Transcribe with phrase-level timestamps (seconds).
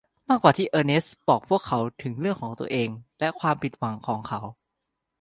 [0.29, 4.41] มากกว่าที่เออร์เนสต์บอกพวกเขาถึงเรื่องของตัวเองและความผิดหวังของเขา